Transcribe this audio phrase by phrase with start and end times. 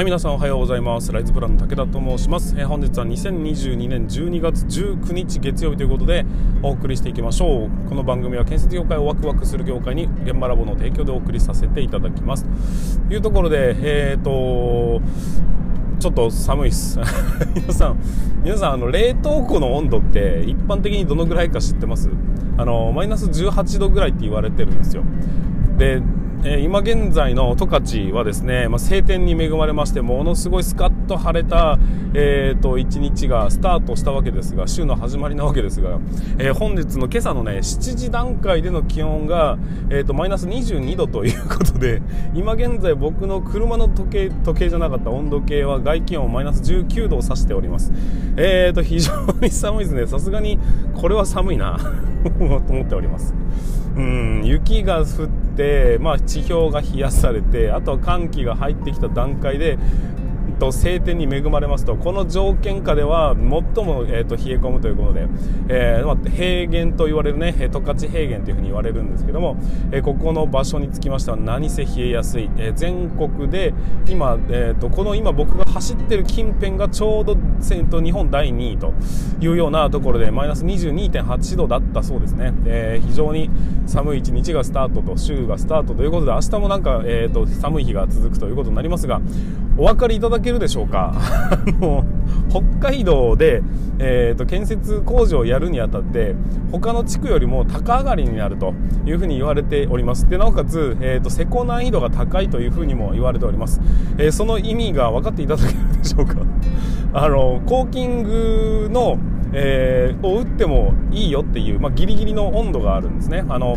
[0.00, 1.12] はい皆さんおはようございます。
[1.12, 6.24] ライズプランの武田と申します、えー、本日は2022年12月19日月曜日ということで
[6.62, 7.70] お送りしていきましょう。
[7.86, 12.46] この番組は建設業界をワクワクする業界に現場ラボの提供でお送りさせていただきます。
[13.08, 15.02] というところでえっ、ー、と
[15.98, 16.98] ちょっと寒いっす。
[17.54, 17.98] 皆さん
[18.42, 22.08] 皆さんあの冷凍庫の温度って一般的にどのぐらいか知ってます？
[22.56, 25.02] あのマイナス18度ぐらいって言われてるんですよ。
[25.76, 26.00] で
[26.42, 31.78] え、今現在の十勝はですね、まあ、晴天に恵まれましてものすごいスカッと晴れた、
[32.14, 35.98] えーと、1日がスタートしたわけですが週の始まりなわけですが、
[36.38, 39.58] えー、本日の今朝のね7時段階での気温が、
[39.90, 42.00] えーと、マイナス22度ということで
[42.34, 47.92] 今現在僕の車の時計時計じゃなかった温度計は外気温マイナス19度を指しております、
[48.36, 50.06] えーと非常に寒いですね。
[50.06, 50.58] さすがに
[50.94, 51.78] これは寒いな
[52.24, 53.34] と思っております。
[53.96, 59.78] うん雪が降って、まあ、地表が冷やされてあとは寒気が入ってきた段階で
[60.60, 63.48] と晴天に恵まれますとこの条件下では最
[63.84, 65.26] も、えーと、冷え込むということで、
[65.68, 69.56] えーまあ、平原と言われるね十勝平原というふうに言われるんですけども、
[69.90, 73.72] えー、ここの場所につきましては何せ冷えやすい、えー、全国で
[74.06, 78.92] 今、えーと、この今僕が走ってる近辺がちょうど、えーと、日本第2位と
[79.40, 83.50] いうようなところでマイナス22.8度だったそうですね、えー、非常に
[83.86, 89.20] 寒い一日がスタートと週がスタートということで明日もなんか、えー、と寒い日が続くということになりますが
[89.80, 91.14] お分かりいただけけるでしょうか。
[91.16, 92.04] あの
[92.48, 93.62] 北海道で、
[94.00, 96.34] えーと、建設工事をやるにあたって
[96.72, 98.74] 他の地区よりも高上がりになると
[99.06, 100.28] いうふうに言われております。
[100.28, 103.80] でなおかつ、えーと、施工難易度が高いというふうにも言われております、
[104.18, 106.36] えー、その意味が分かっていただけるでしょうか。
[107.12, 109.18] あのコーキングの、
[109.52, 113.44] えー、を打ってもいいよっていう、まあ、ギリギリの温度があるんですね。
[113.48, 113.76] あの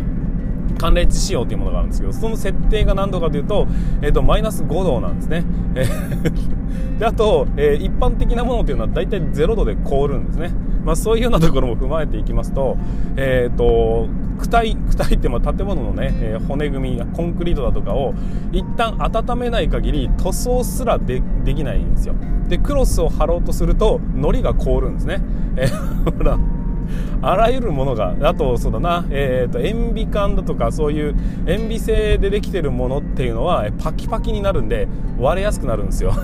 [0.83, 3.67] 寒冷地仕様というものがあるんですけどその設定が何度かというと,、
[4.01, 5.85] えーと、マイナス5度なんですね、え
[6.99, 10.51] であと、えー、一般的なものというのは大体0度で凍るんですね、
[10.83, 12.75] まあ、そういうようなところも踏まえていきますと,、
[13.15, 14.09] えーと、
[14.39, 18.13] 躯体躯体ってまあ建物のね、えー、骨組みコンクリートだとかを
[18.51, 22.15] 一旦温めない限り塗装すらでできないんですよ。
[22.49, 25.21] でクロスを貼ろうとすると糊が凍るんですね、
[25.55, 26.37] えー、 ほら。
[27.21, 31.15] あらゆるものがあとそうだな、えーと、塩ビ管だとかそういう
[31.47, 34.87] 塩ビ製でできてるものっていうのはパキパキになるんで
[35.17, 36.13] 割れやすくなるんですよ。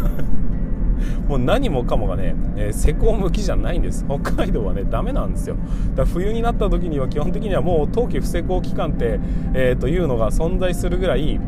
[1.30, 4.06] もう何もかもがね、えー、施工向きじゃないんです。
[4.06, 5.56] 北海道はねダメなんですよ。
[5.96, 9.20] だ冬になった時には基本的にはもう冬季不施工期間って、
[9.54, 11.40] えー、というのが存在するぐらい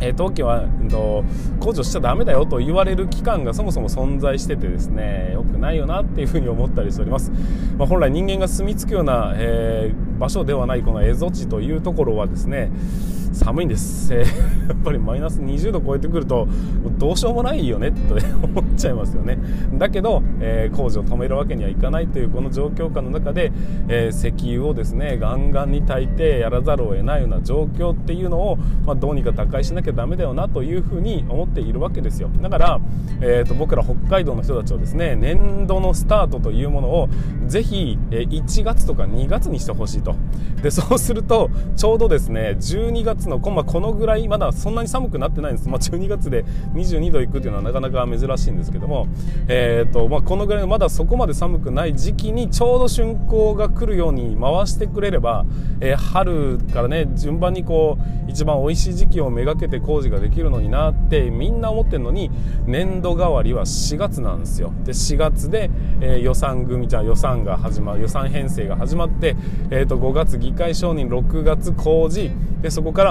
[0.00, 1.24] えー、冬季は、えー、と
[1.60, 7.30] 工事しちゃだめだよと言われる期間がそもそも存在しててですね良くないよなっていうふうに思ったりしております、
[7.76, 12.70] まあ、本来人間が住み着くような、えー、場所ではないこの蝦夷地というところはですね
[13.32, 16.48] 寒いんです、えー、やっぱりマイナス20度超えてくると
[16.98, 19.38] どうしようもないよねと思っちゃいますよね。
[19.74, 23.52] だけど、えー、工事を止めるわけにはいかないというこの状況下の中で、
[23.88, 32.28] えー、石油をですねガンガンに炊いてやらざるを得ないような状況っていうのを、まあ、どうにか打開しなきゃダメだよなというふうに思っているわけですよ。
[32.40, 32.80] だから、
[33.20, 37.08] えーと、僕ら北海道の人たちはですね年度のスタートというものを
[37.46, 40.14] ぜひ1月とか2月にしてほしいと。
[40.62, 46.44] でそうするとちょうどですね12月の、まあ、このぐらいまだそんなに寒くなってないんです、まあ、12月で
[46.74, 49.06] 22度いくっていうのはなかなか珍しいんですけども、
[49.48, 55.44] えーとまあ、このぐらいまだそこまで寒くない時期にちょうど竣工が来るように回してくれれば、
[55.80, 62.30] えー、春からね順番にこう一番美味しい時期をめがけて工事ができるのになってみんな思ってるのに
[62.66, 64.72] 年度代わりは4月なんですよ。
[64.84, 65.70] で4月で、
[66.00, 69.36] えー、予算組じゃ予算が始まる予算編成が始まって、
[69.70, 72.30] えー、と5月議会承認6月工事。
[72.60, 73.09] でそこから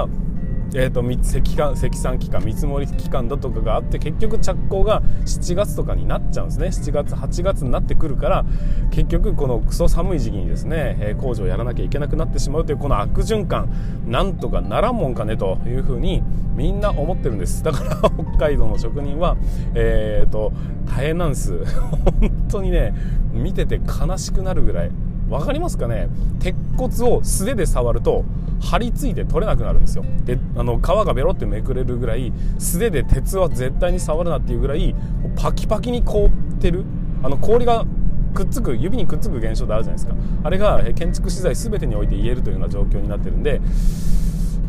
[0.75, 6.67] えーと、積積算期間見積もり期間だとかがあって結局着工が7月とかになっちゃうんですね。
[6.67, 8.45] 7月8月になってくるから
[8.91, 13.69] 結局このクソ寒い時期にですね、え、工事をやらなきゃいけなくなってしまうというこの悪循環
[14.05, 16.21] なんとかならんもんかねというふうに
[16.55, 17.63] みんな思ってるんです。
[17.63, 17.95] だから
[18.37, 19.37] 北海道の職人は、
[19.73, 20.51] えーと
[20.89, 21.65] 大変なんです。
[22.19, 22.93] 本当にね
[23.31, 24.91] 見てて悲しくなるぐらい。
[25.29, 26.09] 分かりますかね？
[26.39, 28.25] 鉄骨を素手で触ると
[28.61, 30.03] 張り付いて取れなくなるんですよ。
[30.25, 34.95] であの皮がベロってめくれるぐらい素手で鉄は絶対に触るなっていうぐらい
[35.35, 36.29] パキパキに凍っ
[36.59, 36.83] てる。
[37.21, 37.85] あの氷が
[38.33, 40.13] くっつく指にくっつく現象ってあるじゃないですか。
[40.43, 43.59] あれが建築資材全てにおいて言えるというような状況になってるんで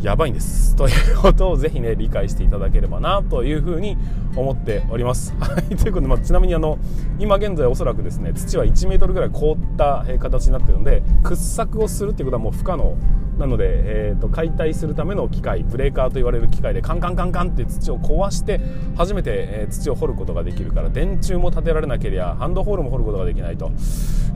[0.03, 3.99] やばいんですということをぜひね理解していただければなというふうに
[4.35, 5.35] 思っております。
[5.41, 6.79] はい、ということで、まあ、ちなみにあの
[7.19, 12.97] 今現在おそらくですね土は1 m ぐらい凍った形になってるので掘削をするっていうことはもう不可能
[13.41, 18.61] なので、えーと、解体するための機械ブレーカーと言われる機械でカンカンカンカンって土を壊して
[18.97, 23.73] 初めて、えー、土を掘ることができるから電柱も立てられなければハンドホールも掘ることができないと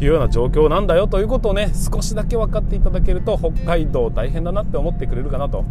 [0.01, 5.65] いうような状況なんだよということをね少しだけ分かっていただけると北海道大変だなって思ってくれるかなと。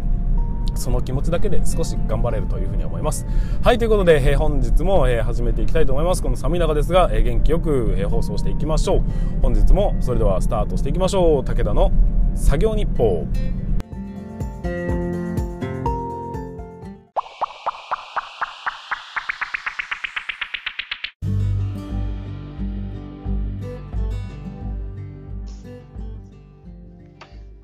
[0.74, 3.26] その気持ちだけで少し頑張れるというふうに思います。
[3.62, 6.22] はい、ということで、えー、本日も、えー、始めていきたいと思います。
[6.22, 9.02] この寒い中ですが、えー、元気よく、えー、放送していきましょう。
[9.42, 11.44] 本日もそれではスタートしていきましょう。
[11.44, 11.90] 武田の
[12.34, 13.26] 作業日報。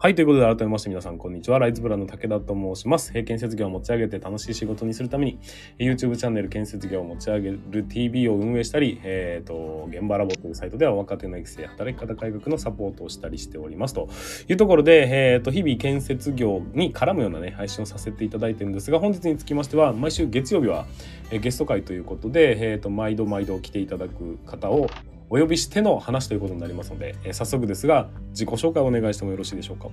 [0.03, 0.15] はい。
[0.15, 1.59] ということで、改めまして皆さん、こんにちは。
[1.59, 3.13] ライズブラの武田と申します。
[3.13, 5.39] 建設業を持ち上げて楽しい仕事にするために、
[5.79, 13.95] YouTube チャンネル建設業を持ち上げる TV を運営したり、えっ、ー、と、現場ラボというサイトでは若手の育成、働き方改革のサポートをしたりしております。
[13.95, 14.09] と
[14.49, 20.87] いうところで、えっ、ー、と、日々建設業に絡むようなね、配信をさせていただいてるんですが、本日につきましては、毎週月曜日は、
[21.31, 24.89] えゲスト会ということで、えっ、ー、と、毎度毎度来ていただく方を、
[25.31, 29.89] お呼びしての話ということになりますので、え早速ですが、自己紹介をお願いしてもよろしいでしょうか？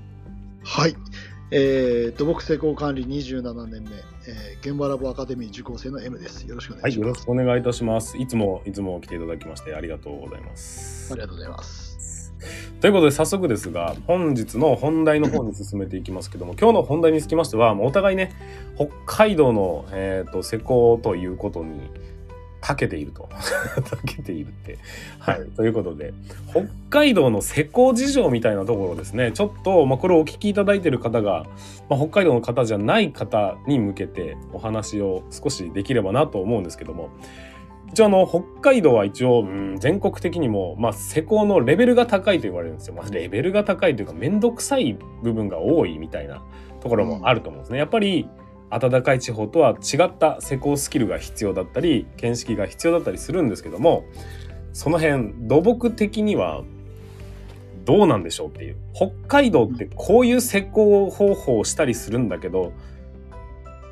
[0.64, 0.96] はい。
[1.50, 3.92] えー、土木施工管理27年目、
[4.28, 6.46] えー、現場ラボアカデミー受講生の M です。
[6.46, 7.06] よろしくお願いします。
[7.06, 8.18] はい、よろしくお願いいたします。
[8.18, 11.14] いつも、いつも来ていただきましてありがとうございます。
[11.14, 11.88] ありがとうございます。
[12.82, 18.32] ということで早速ですが本日の本題の方に進めていきますけども 今日の本題につきましてはお互いね
[18.76, 21.90] 北海道の、えーと施工ということに
[22.68, 23.30] 長けていると。
[23.80, 24.78] 長けているって。
[25.20, 25.46] はい。
[25.56, 26.14] ということで、
[26.50, 29.32] 北海道の施工事情みたいなところですね。
[29.32, 31.46] ちょっと、まあ、これをお聞きいただいている方が、
[31.90, 37.10] まあ、北海道の方じゃない方に向けてお話を少しできればなと思うんですけども、
[37.92, 42.96] 一応あの、北海道は一応、うん、全国的にも、まあ、施工のレベルが高いと言われるんですよ。
[42.96, 46.44] まあ、レベルが高いというか、めんどくさい部分が多いみたいな
[46.82, 47.80] ところもあると思うんですね。
[47.80, 48.28] やっぱり、
[48.70, 54.06] 暖かい地方とは違った施工スキルが必要だったり見識が必要だったりするんですけども
[54.74, 56.64] その辺土木的には
[57.86, 62.74] どうなんでしょうっていう北海道ってこういう施工方法をしたりするんだけど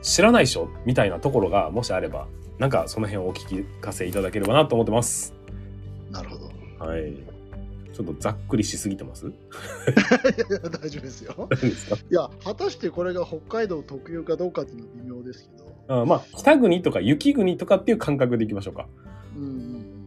[0.01, 2.27] 知らないでしょみたいなところがもしあれば
[2.59, 5.33] なんかその辺をお聞かせいただければなと思ってます。
[6.11, 6.85] なるほど。
[6.85, 7.34] はい。
[7.95, 9.27] ちょっとざっくりしすぎてます？
[9.27, 11.49] いや大丈夫ですよ。
[12.11, 15.57] いや、果たしてこれが北海道特有かどうかっていうのは微妙ですけ
[15.87, 16.01] ど。
[16.01, 18.87] あまあ、北国とか雪国とかっていう感覚でいきましょうか。
[19.37, 20.05] うん、うん。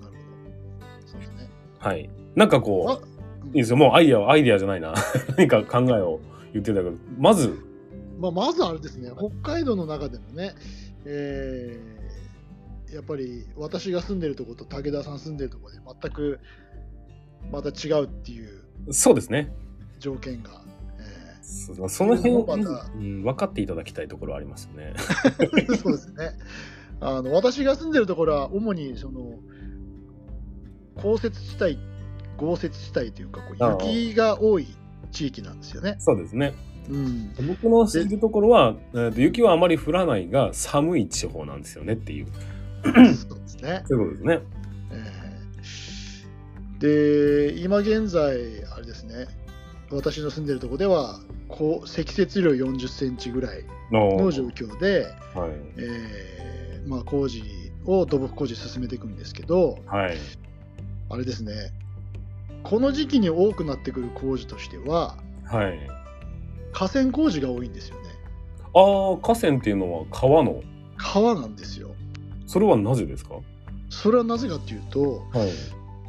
[0.00, 0.18] なるほ
[0.80, 1.06] ど。
[1.06, 1.48] そうですね。
[1.78, 2.10] はい。
[2.34, 3.76] なんかこう、いいですよ。
[3.78, 4.92] もうアイデアはアイデアじゃないな。
[5.38, 6.20] 何か考えを
[6.52, 7.58] 言ってたけど、まず？
[8.18, 10.54] まあ、まずあれですね、北海道の中でもね、
[11.04, 16.38] えー、やっぱり私が住んでるところと武田さん住んでるところで全く
[17.50, 18.62] また違うっていう。
[18.90, 19.52] そうですね。
[19.98, 20.50] 条件が、
[20.98, 24.94] えー、その辺を、また、うん、分かっていただきたいところありますよね。
[25.82, 26.36] そうですね。
[27.00, 29.34] あの私が住んでるところは主にその
[30.94, 31.78] 降雪地帯
[32.36, 34.68] 豪雪地帯というかこう雪が多い
[35.10, 35.96] 地域なんですよね。
[35.98, 36.54] そうですね。
[36.88, 38.74] うん、僕の住んでるところは、
[39.14, 42.26] 雪はあまり降らないが寒い地方なんですよねっていう。
[43.14, 43.84] そうですね。
[43.86, 44.61] そういうことですね
[46.82, 49.28] で今現在あれですね
[49.90, 55.50] 私の住んでるとこではこう積雪量40センチぐらいの状況で、はい。
[55.76, 57.44] えーまあ、工事
[57.86, 60.16] を土木工事進めていくんですけど、はい、
[61.10, 61.52] あれですね
[62.64, 65.78] この時期に多くなってくる工事としては、はい、
[66.72, 68.08] 河川工事が多いんですよね。
[68.74, 70.60] ああ河川っていうのは川の？
[70.96, 71.94] 川なんですよ。
[72.46, 73.36] それはなぜですか？
[73.90, 75.48] それはなぜかっていうと、はい、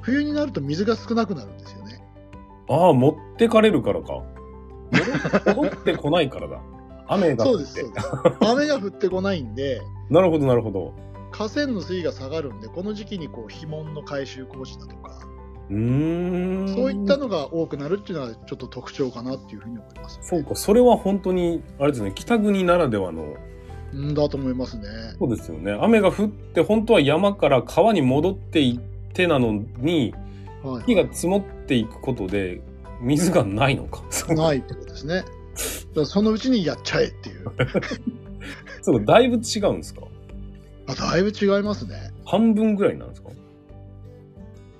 [0.03, 2.03] 冬になると水が少なくなるんですよね。
[2.69, 4.21] ああ、持ってかれるからか。
[5.55, 6.61] 戻ってこないからだ。
[7.07, 7.65] 雨が降って。
[7.65, 8.01] そうです、
[8.41, 9.81] 雨が降ってこないんで。
[10.09, 10.93] なるほど、なるほど。
[11.31, 15.19] 河川の水位が下がるんで、この時期にこう、肥門の改修工事だとか、
[15.69, 23.35] うんそういったのが多くなるっていうのはちょっと特徴かなっていうふうに思います、ね、そうか、それは本当に、あれですね、北国ならではの。
[23.95, 24.83] んだと思いますね。
[25.17, 25.71] そうですよね。
[25.79, 30.13] 雨が降って、本当は山から川に戻っていって、手なのに、
[30.85, 32.61] 木が積もっていくことで
[33.01, 34.03] 水がないのか。
[34.33, 35.23] ないってことですね。
[36.05, 37.45] そのうちにやっちゃえっていう。
[38.81, 40.01] そうだいぶ違うんですか？
[40.87, 42.11] あだいぶ違いますね。
[42.25, 43.29] 半分ぐらいなんですか？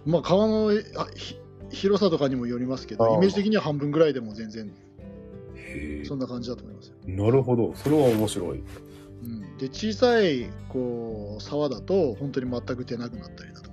[0.05, 1.07] まあ川のあ
[1.69, 4.71] 広さとかにもよりますけど、イメージ的には半分ぐらいでも全然
[6.05, 7.73] そんな感じだと思いますなるほど。
[7.75, 8.63] それは面白い。
[9.23, 13.72] うん、で小さいこう沢だと本当に全く出なくなったりだとか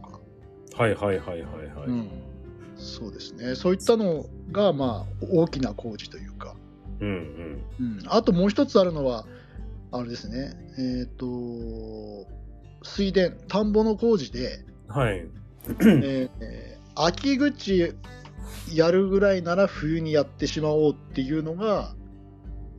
[0.80, 1.42] はいはいはいはい
[1.76, 1.88] はい。
[1.88, 2.10] うん、
[2.78, 3.54] そうですね。
[3.54, 6.56] そういったのがまあ大きな工事というか、
[7.00, 7.08] うん
[7.78, 7.98] うん。
[7.98, 9.26] うん、あともう一つあるのは
[9.92, 10.54] あれですね。
[10.78, 12.26] えっ、ー、と
[12.82, 15.26] 水田田んぼの工事で、はい。
[15.68, 16.28] えー、
[16.94, 17.94] 秋口
[18.72, 21.94] やるぐらいなら冬にやってしまおうっていうのが、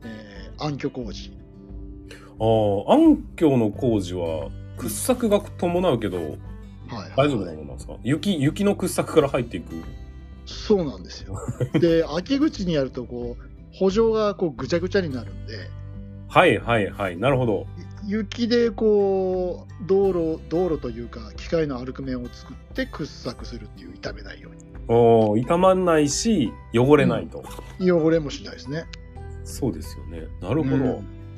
[0.02, 1.30] えー、暗渠工事。
[2.40, 2.44] あ
[2.90, 6.36] あ暗渠の工事は掘削が伴うけど、
[6.94, 7.96] はい、はい、大丈夫なものなんですか？
[8.02, 9.74] 雪雪の掘削から入っていく？
[10.46, 11.38] そうなんですよ。
[11.78, 15.70] で 秋口にやるとこう補助がこうぐちゃぐちゃになるんで。
[16.28, 17.16] はいはいはい。
[17.16, 17.66] なるほど。
[18.04, 24.62] 雪でこう道路道路というか機械の歩く面を作って掘削するっていう傷めないように。
[24.88, 27.44] お傷まんないし汚れないと、
[27.78, 28.84] うん、汚れもしないですね。
[29.44, 30.26] そうですよね。
[30.40, 30.70] なるほ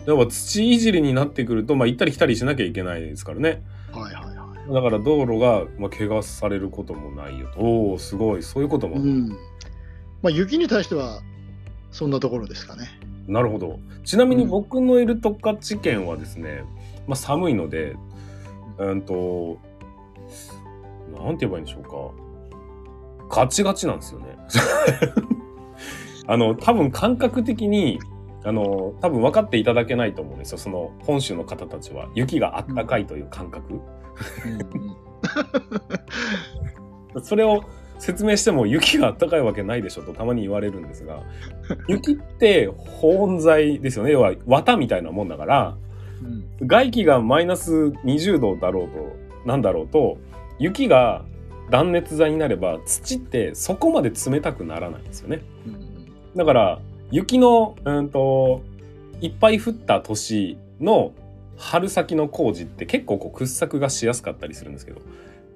[0.06, 3.62] ど、うん、土いじりになってくると、まあ、行ったり来たりしなきゃいけないですからね。
[3.92, 4.33] はいはいはい
[4.72, 7.48] だから道路が、まあ、怪我されることもないよ。
[7.54, 8.42] とおおすごい。
[8.42, 9.36] そういうことも、うん、ま
[10.24, 11.20] あ、雪に対しては
[11.90, 12.88] そんなところですかね。
[13.26, 13.78] なるほど。
[14.04, 16.64] ちなみに僕のいる十勝県はですね、
[17.06, 17.96] まあ、寒いので
[18.78, 19.58] うんと
[21.16, 21.82] なんて言えばいいんでしょう
[23.28, 23.36] か。
[23.42, 24.36] ガチガチなんですよね。
[26.26, 27.98] あの多分感覚的に
[28.44, 30.58] あの多分分かっていただけないと思うんですよ。
[30.58, 32.08] その本州の方たちは。
[32.14, 33.80] 雪があったかいという感覚、
[37.22, 37.64] それを
[37.98, 41.22] 説明しても雪があったかいわけないでしょとたまに言われるんですが
[41.88, 42.66] 雪って
[43.00, 44.12] 保温材ですよね。
[44.12, 45.76] 要は綿みたいなもんだから、
[46.60, 47.72] うん、外気がマイナス
[48.04, 49.16] 20度だろうと
[49.46, 50.18] なんだろうと
[50.58, 51.24] 雪が
[51.70, 55.42] 断熱材になれば土ってそこまで冷たくならないんですよね。
[55.66, 56.80] うん、だから
[57.10, 58.62] 雪の、うんと、
[59.20, 61.12] いっぱい降った年の
[61.56, 65.00] 春先の工事って結構こう掘削がしやすかったりするんですけど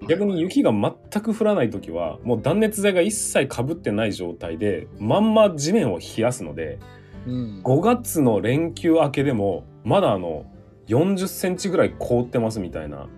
[0.09, 6.78] 逆に雪が全く降らない時はもう断熱材が一切かぶってない状態でまんま地面を冷やすので、
[7.26, 10.47] うん、5月の連休明けでもまだあの
[10.87, 13.09] 40センチぐらい凍ってますみたいな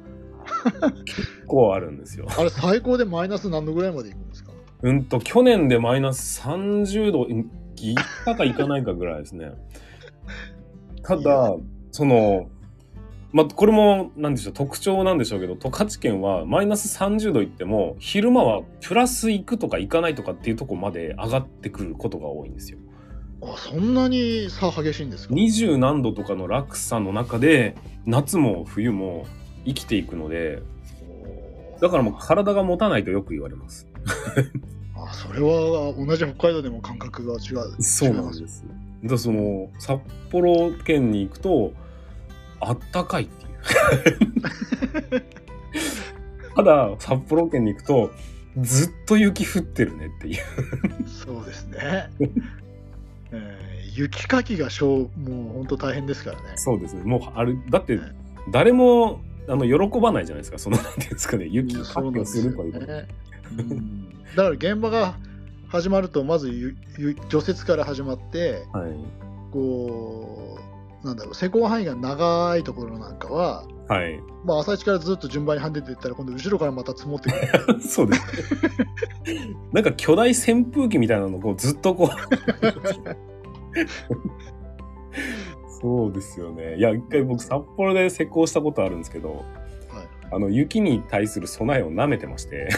[1.04, 2.26] 結構あるんですよ。
[2.36, 4.50] あれ最高でマイナス何度ぐらいまでいくんですか？
[4.82, 7.94] うんと去年でマイナス30度いっ
[8.24, 9.52] たかいかないかぐらいですね。
[11.02, 11.54] ただ、
[11.92, 12.48] その、
[13.32, 22.78] まあ、これも、なんでしょう、特徴なんでしょうけど、十勝県はマイナス30度いっても、昼間はプラス行くとか行かないとかっていうとこまで上がってくることが多いんですよ。
[23.42, 25.34] あ、そんなに差激しいんですか？
[25.34, 29.26] 二十何度とかの落差の中で、夏も冬も
[29.64, 30.62] 生きていくので、
[31.80, 33.86] だからもう体が持たないとよく言われます。
[34.96, 37.82] あそれは同じ北海道でも感覚が違う。
[37.82, 38.64] そうなんです。
[39.04, 41.72] だその札幌県に行くと
[42.60, 43.50] あったかいっていう。
[46.56, 48.10] ただ札幌県に行くと
[48.58, 50.36] ずっと雪降ってるねっていう
[51.06, 52.10] そうですね。
[53.32, 56.52] えー、雪かきがしょうもう本当大変ですからね。
[56.56, 57.04] そうですね。
[57.04, 57.98] もうあるだって
[58.50, 60.58] 誰も、あの喜ばないじゃないですか。
[60.58, 62.86] そのなんていうんですかね雪かきをするという。
[62.86, 63.06] ね、
[63.56, 65.16] うんだから現場が
[65.68, 66.76] 始まるとまず
[67.28, 68.92] 除雪から始まって、はい、
[69.52, 70.69] こう
[71.04, 74.20] なんだろう施工範囲が長いところなんかは、はい。
[74.44, 77.80] まあ、朝一からずっと順番にはんでていったら今度後ろからまた積もってくる。
[77.82, 78.22] そうです
[79.72, 82.10] なんか巨大扇風機みたいなのをずっとこう。
[85.80, 86.76] そうですよね。
[86.76, 89.44] いや一回僕札幌で施工したことあるんですけど、はい、
[90.30, 92.68] あの雪に対する備えをなめてまして。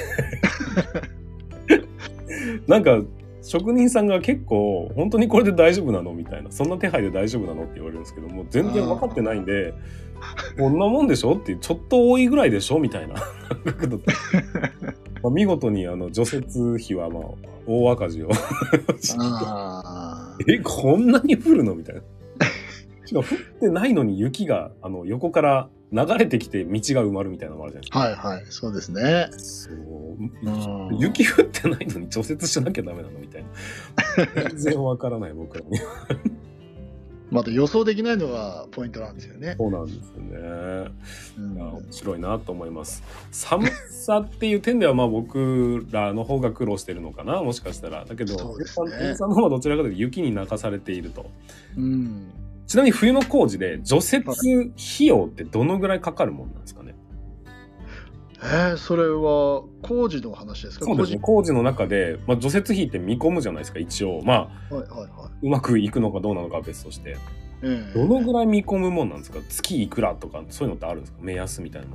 [2.66, 3.02] なんか
[3.42, 9.74] 職人さんが結構本当にこれで大丈夫なのみたいなそんな手配で大丈夫なのって言われるんですけども全然分かってないんで
[10.56, 13.14] こんなもんでしょってちょっと多いぐらいでしょみたいな。
[15.22, 16.46] まあ見事にあの除雪
[16.84, 17.22] 費はまあ
[17.66, 18.30] 大赤字を
[20.48, 21.74] えこんなに降るの？
[21.74, 22.02] みたいな。
[23.04, 27.98] しかも降ってないのに雪があの横から流れてきて道が埋まるみたいなのもあるじゃないですか。
[27.98, 29.28] はいはい、そうですね。
[29.36, 30.96] そう。
[30.98, 33.48] 雪降ってないのに除雪しなきゃダメなのみたいな。
[34.48, 35.78] 全然わからない僕らに。
[37.30, 39.54] また予想できないのがポイントなんですよね。
[39.58, 40.90] そうなんですよね。
[41.38, 43.02] うん、面白いなと思います。
[43.30, 48.04] 寒さっていう点ではまあ僕らの方が苦労してるのかなもしかしたら。
[48.04, 48.64] だけど、ね、
[49.14, 51.30] さんの方はどちらかというと雪に泣かされていると。
[51.76, 52.30] うん。
[52.72, 56.94] ちなみに冬の工事で除雪費用ってどのぐらいかかるもんなんですかね？
[58.42, 60.86] えー、それは工事の話ですか？
[60.86, 61.18] そうですね。
[61.20, 61.52] 工事。
[61.52, 63.78] の中で、まあ、除雪費って見込むじゃないですか？
[63.78, 64.22] 一応。
[64.24, 67.18] まあ、はいはいはい、うまくいくのかどうなのかは別として、
[67.60, 69.40] えー、どのぐらい見込むもんなんですか？
[69.50, 71.18] 月いくらとかそういうのってあるんですか？
[71.20, 71.88] 目安みたいな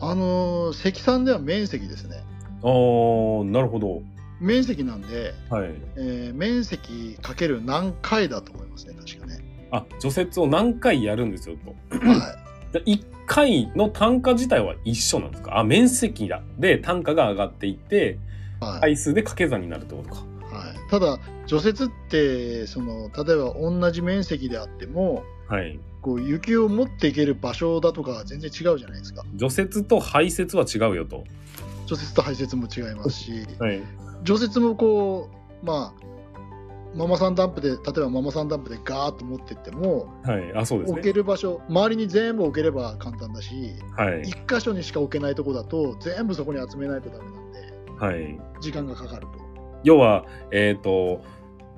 [0.00, 2.16] あのー、積算では面積ですね。
[2.62, 2.70] ああ
[3.42, 4.00] あ、なるほど。
[4.40, 5.70] 面積なんで、はい。
[5.96, 9.25] えー面積かける何回だと思いますね、確かね。
[9.76, 11.56] あ、除雪を何回やるんですよ
[11.90, 11.98] と。
[11.98, 12.36] は
[12.72, 15.58] で1回の単価自体は一緒なんですか？
[15.58, 16.42] あ、面積だ。
[16.58, 18.18] で、単価が上がっていって。
[18.80, 20.16] 回数で掛け算になるってことか。
[20.16, 25.78] はい、ただ、除雪って、その、例えば同じ面積であっても、はい。
[26.00, 29.24] こう雪を持っていける場所だとかは全然違うじゃないですか。
[29.34, 31.24] 除雪と排雪は違うよと。
[31.86, 33.82] 除雪と排雪も違いますし、はい。
[34.22, 35.28] 除雪もこ
[35.62, 36.02] う、まあ、
[36.96, 40.52] ママさんダンプで、例えばママさんダンプでガーッと持ってっても、はい。
[40.54, 41.12] あ、そうです置けね。
[41.12, 44.22] る場所、周りに全部置ければ簡単だし、はい。
[44.22, 47.58] 一箇所にしか置けないとこだと、全部そこに集めないとダメなんで、
[47.98, 48.40] はい。
[48.60, 49.26] 時間がかかる
[49.84, 51.22] 要は、えっ、と、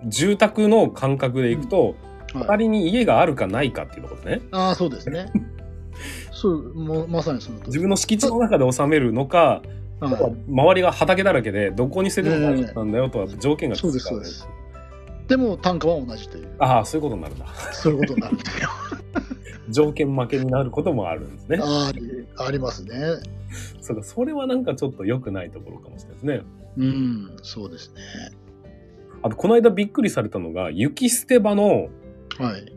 [0.06, 1.94] 住宅の感覚でいくと、
[2.28, 2.38] と。
[2.38, 4.48] はい、隣に家があるかないかっていうところですね。
[4.52, 5.32] ああ、そうですね。
[6.30, 14.48] そう、もうまさにその自分の敷地の中で収めるのか、はい周りが畑だらけでどこに捨てても大丈夫なんだよとは条件が違そうです、そうです。
[15.28, 17.47] でも単価は同じという、ああ、そういうことになるんだ。
[17.73, 18.68] そういうことになるんですよ。
[19.70, 21.58] 条件負けになることもあるんですね。
[21.62, 22.99] ありありますね。
[23.80, 26.42] そうか、それはなんかちょっと良くないところかもしれないですね。
[26.78, 28.00] うん、そうですね。
[29.23, 31.88] あと、この間びっくりされたのが、雪捨て場の、
[32.38, 32.73] はい。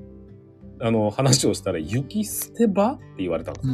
[0.84, 3.74] あの、話をしたら、雪捨て場って言われたんですよ。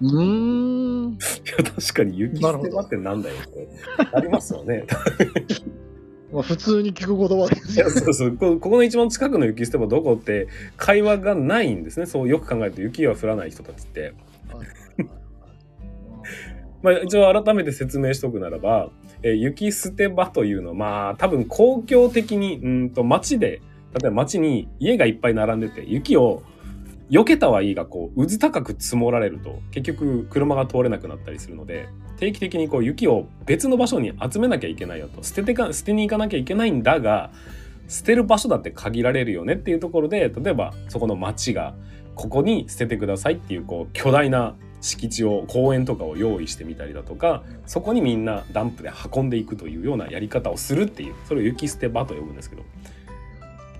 [0.00, 1.08] うん。
[1.10, 1.12] ん。
[1.12, 1.16] い
[1.58, 3.68] や、確かに雪捨て場ってなんだよって。
[4.12, 4.86] ありますよね。
[6.32, 7.90] まあ、普通に聞く言葉ですよ。
[7.90, 8.36] そうそう。
[8.36, 12.06] こここの一番近くの雪捨て場どこって、会話がないんですね。
[12.06, 14.00] そうよく考えると雪は降らない人たちって。
[14.00, 14.12] はい
[16.82, 18.90] まあ、一応改めて説明しておくならば、
[19.22, 23.62] えー雪捨て場というのは、まあ、多分公共的に、うんと街で、
[23.94, 26.42] 例えば街に家がいっぱい並んでて、雪を
[27.12, 37.30] 避けたはいいが、こう、渦高く積もられると、結局車が通れなくなったりするので、定期的にこう雪を別の場所に集めなきゃいけないよと、捨ててか、捨てに行かなきゃいけないんだが、
[37.86, 41.74] 捨てる場所だって限られるよねっていうところで、例えばそこの町が、
[42.14, 52.62] ここに捨ててくださいっていう、こう、巨大な敷地を、公園とかを用意してみたりだとか、そこにみんなダンプで運んでいくというようなやり方をするっていう、それを雪捨て場と呼ぶんですけど、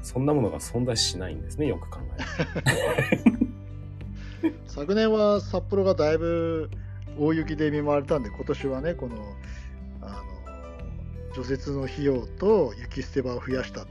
[0.03, 6.71] そんなものが存在しないんですね、よく考える 昨年は札幌がだいぶ
[7.19, 9.17] 大雪で見舞われたんで、今年はね、この、
[10.01, 13.91] あの、除雪の費用と雪捨て場を増やしたって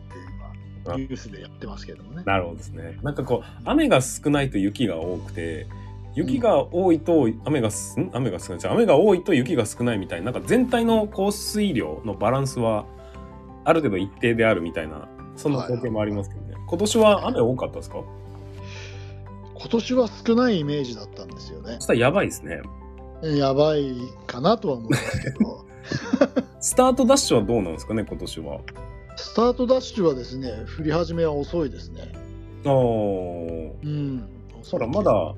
[0.84, 2.30] 今、あニュースでやってますけどもねと。。
[2.30, 3.00] なるほどですね。
[3.04, 5.68] なんかこう、雨が少ないと雪が多くて、
[6.14, 8.70] 雪が多いと雨がす、ん雨が少ない。
[8.70, 12.86] 雨が多いと雪が少ないみたいな、なんか全体の降水量のバランスは、
[13.64, 15.08] ある程度一定であるみたいな、
[15.42, 16.56] そんな光景もありますけどね。
[16.68, 17.98] 今年は雨多かったですか？
[19.56, 21.82] 今年は少ないイメージだったんですよねそ。
[21.82, 22.62] したらやばいですね。
[23.24, 23.94] やばい
[24.26, 25.66] かなとは思いますけど、
[26.60, 28.60] スタートダッシュはどうなんですかね、今年は？
[29.18, 32.12] スタートダッシュはですね、降り始めは遅いですね。
[32.66, 33.72] あー。
[33.84, 34.24] うん。
[34.64, 35.36] そら、まだ、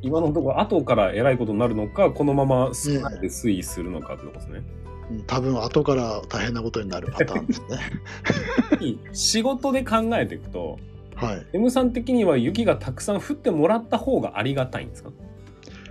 [0.00, 4.58] 今のところ後からえらいことになるのか、このまま少ないで推移するのかってことですね。
[4.58, 8.98] うん多分後から大変なことになるパターンですね。
[9.12, 10.78] 仕事で考えていくと、
[11.14, 11.46] はい。
[11.54, 15.10] M さん的には雪がたくさん降ってもらった方がありがたいんですか？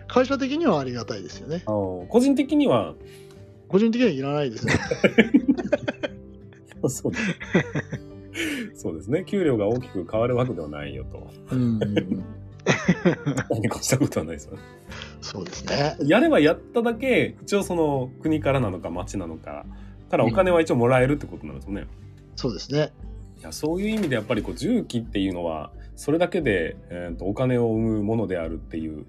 [0.07, 1.63] 会社的にはありがたいですよね。
[1.65, 2.93] 個人的には、
[3.67, 4.73] 個人的にはいらないですね。
[6.87, 8.81] そうです。
[8.81, 9.23] そうですね。
[9.25, 11.27] 給料が大きく変わるわけではないよと。
[11.51, 11.79] うん。
[13.49, 14.59] 何かしたことはないですよね。
[15.21, 15.97] そうですね。
[16.03, 19.65] やればやっただけ、一応その国からなのか町なのか、
[20.09, 21.87] からお金は一応もらえるってことなんですよね。
[22.35, 22.91] そうですね。
[23.39, 29.05] いやそういう意味でやっぱりこう重機っていうのはそれだけで、えー、とお金を生むものであるっていう、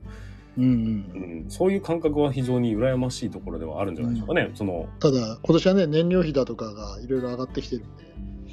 [0.59, 4.51] うんうんうん、そういう感覚は非常に羨ましいところではあるんじゃないでしょうかね。
[4.55, 8.05] そのただ、今年はね、燃料費だとかがいろいろ上がってきてるんで、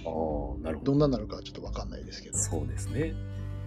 [0.05, 2.37] あーなるほどどんなになるかはちょっとわかんないですけど。
[2.37, 3.13] そうですね。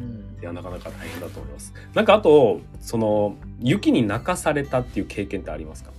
[0.01, 0.39] うん。
[0.41, 1.73] いやなかなか大変だと思います。
[1.95, 5.91] なんかあとその雪に泣かされたっていう経験ってありますか？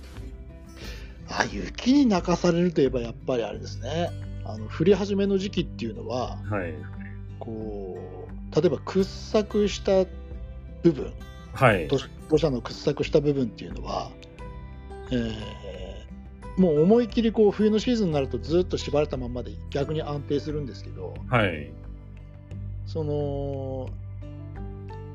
[1.28, 4.10] あ雪に泣かされるといえばやっぱりあれですね。
[4.44, 6.74] あの降り始めの時期っていうのははい。
[7.38, 7.98] こ
[8.52, 10.04] う例えば掘削した
[10.82, 11.12] 部分
[11.52, 11.88] はい。
[11.88, 14.10] 土土砂の掘削した部分っていうのは、
[15.10, 15.60] えー
[16.56, 21.72] もう思い切りこう冬のシーズンになるとずっと縛られたままで逆に安定するんですけどはい
[22.92, 23.12] その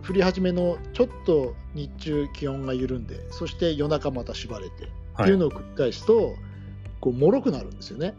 [0.08, 5.26] 降り始めのちょっと日中気温が緩んでそして夜中また縛れてはい。
[5.26, 6.36] っていうのを繰り返すと、
[7.00, 8.14] こう脆くなるんですよね。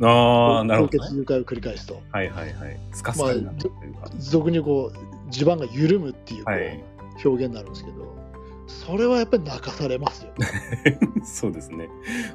[0.00, 2.00] ああなるほど、ね、凍結融解を繰り返すと。
[2.12, 2.78] はいはいはい。
[2.92, 6.84] スカスカになるというか、俗にこう地盤が緩むっていうこうはい。
[7.24, 8.14] 表現になるんですけど、
[8.66, 11.88] それはやっぱり泣かされますよ、ね、 そうですね。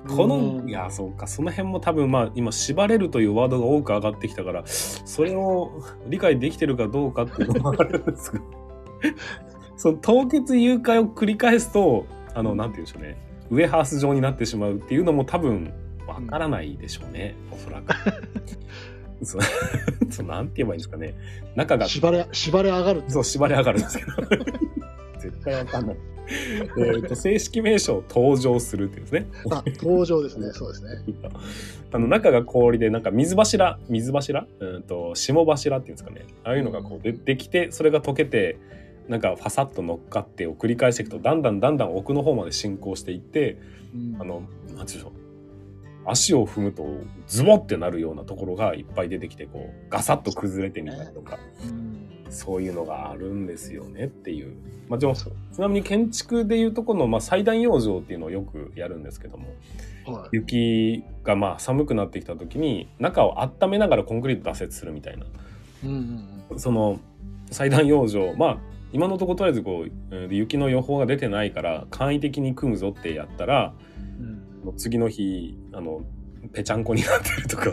[0.07, 8.41] このいやそうかその辺も多分まあ今縛れるというワードが多く上がってきたからそれを理解できてるかどうかっていうのもあるんですが
[9.75, 13.31] その凍結誘拐を繰り返すとあのなんて言うんでしょうね。
[13.49, 15.73] ウエハース状になってしまうっていうのも多分
[16.07, 17.93] わからないでしょうね、うん、おそらく。
[19.23, 19.37] そ
[20.09, 21.13] そなんて言えばいいんですかね。
[21.55, 24.11] 中が縛れ縛れ上がるそう縛れ上がるんですけど。
[25.19, 25.97] 絶対わかんない
[26.77, 29.27] えっと正式名称登場するっていうんですね。
[29.49, 30.51] あ登場ですね。
[30.51, 31.03] そうですね。
[31.93, 34.47] あの中が氷でなんか水柱水柱？
[34.59, 36.25] うんと霜柱っていうんですかね。
[36.43, 38.57] ああいうのがこう出てきてそれが溶けて
[39.07, 43.57] なんかファサッと乗っかってを繰り返していくとだんだんだんだん奥の方まで進行していって、
[43.93, 45.11] うん、あの何て言うんでしょう。
[46.03, 46.87] 足を踏むと
[47.27, 51.37] ズボってなるようなところがいっぱい出てきてこうガサッと崩れてみたりとか、
[52.31, 54.55] そういうのがあるんですよねっていう。
[54.89, 55.05] まあ、ち
[55.59, 59.53] なみに建築でいうとこの、まあ、祭壇養生っていうのをよくやるんですけども、
[60.05, 65.25] はい、雪がまあ寒くなってきた時に中を温めながらコンクリート脱雪するみたいな、
[65.85, 66.99] うんうんうん、その
[67.51, 68.57] 祭壇養生まあ
[68.91, 73.73] 今のところとりあえずこう雪の予報が出てないから簡易的に組むぞってやったら、
[74.65, 76.01] うん、次の日あの
[76.51, 77.71] ぺちゃんこになってるとか。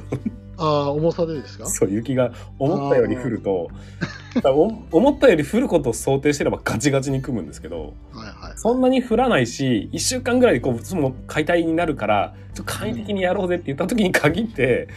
[0.61, 1.66] ああ重さでですか？
[1.66, 3.68] そう雪が思ったより降ると
[4.42, 14.88] 思ったより降ることを想定してればガチガチに組むんですけど、はいはい、そんなに降らないし1週間ぐらいでこうその解体になるからちょっと簡易的にやろうぜって言った時に限って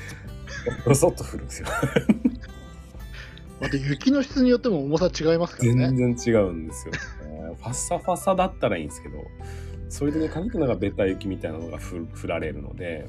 [0.86, 1.68] ドソッと降るんですよ
[3.60, 5.92] また雪の質によっても重さ違いますからね。
[5.96, 7.00] 全然違うんですよ、ね。
[7.60, 9.24] ファッサファサだったらいいんですけど、
[9.88, 13.08] そういう時に限ってのがベタ雪みたいなのが降られるので。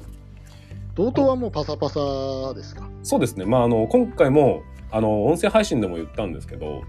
[0.93, 2.87] 同等はもうパサパサですか？
[3.01, 3.45] そうですね。
[3.45, 4.61] まあ、あの、今回も、
[4.93, 6.83] あの、音声配信でも言ったんですけど、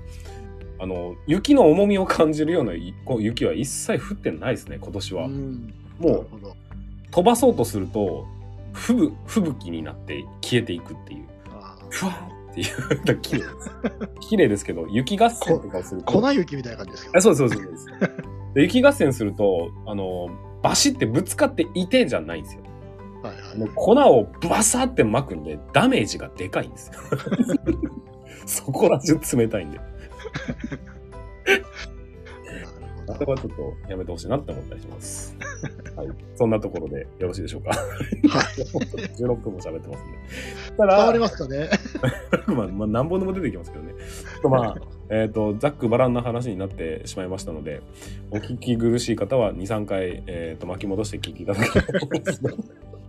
[0.78, 2.72] あの、雪の重みを感じるような
[3.18, 5.26] 雪は一切降ってないですね、今年は。
[5.26, 6.26] うもう、
[7.10, 8.26] 飛ばそうとすると、
[8.74, 11.24] 吹雪になって消えていくっていう。
[11.90, 12.12] ふわ
[12.50, 13.20] っていう。
[13.20, 13.70] 綺麗です。
[14.28, 16.20] 綺麗ですけど、雪合戦とかすると。
[16.20, 17.18] 粉雪みたいな感じですか？
[17.18, 17.86] あそうそうそうそうです。
[18.54, 20.28] で雪合戦すると、あの、
[20.62, 22.62] バシってぶつかっていてじゃないんですよ。
[23.24, 27.00] はいはい、もう粉をバサって巻くんで、ダメージがでかいんですよ。
[28.44, 29.80] そこら中冷たいんで。
[33.06, 35.36] それはちょっとやめてほしいなって思ったりします。
[35.96, 36.08] はい。
[36.34, 37.70] そんなところでよろしいでしょうか。
[37.70, 37.78] はい。
[39.16, 40.76] 16分も喋ってますんで。
[40.76, 41.70] たら、変わりますかね。
[42.48, 43.94] まあ、まあ、何本でも出てきますけどね。
[44.42, 44.76] とまあ、
[45.10, 47.82] えっ、ー、と、ざっくばらんな話になってしまいましたので、
[48.30, 52.40] お聞き苦しい方は2、3回、えっ、ー、と、巻き戻して聞いていただければと思います。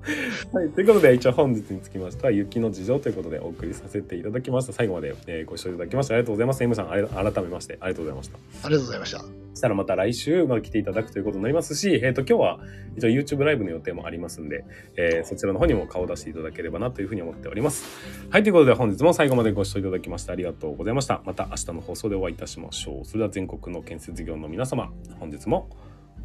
[0.53, 4.73] はい、ということで一応本日につきましては雪の事情ということでお送りさせていただきました。
[4.73, 6.63] 最後まで、えー、ご視聴いただきましてありがとうございます。
[6.63, 8.37] M さん改めましてありがとうございました。
[8.63, 9.45] ありがとうございました。
[9.55, 12.59] したらまた来週まで来ていただくということになりますし、えっ、ー、と今日は
[12.97, 14.65] 一応 YouTube ライブの予定もありますんで、
[14.97, 17.85] えー、そちらの方にも顔を出していただければなというふうに思っております。
[18.29, 21.21] はいということで本日も最後までご視聴いただきましてありがとうございました。
[21.25, 23.05] また明日の放送でお会いいたしましょう。
[23.05, 25.69] それでは全国の建設業の皆様本日も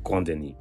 [0.03, 0.57] ご安全に